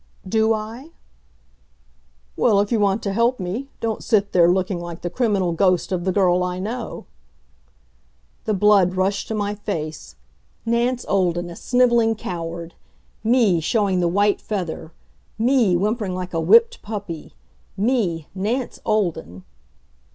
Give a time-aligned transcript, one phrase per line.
[0.27, 0.93] "Do I?"
[2.35, 5.91] "Well, if you want to help me, don't sit there looking like the criminal ghost
[5.91, 7.05] of the girl I know."
[8.45, 10.15] The blood rushed to my face.
[10.65, 12.73] Nance Olden, a sniveling coward!
[13.23, 14.91] Me, showing the white feather
[15.37, 17.35] me, whimpering like a whipped puppy
[17.77, 19.43] me Nance Olden!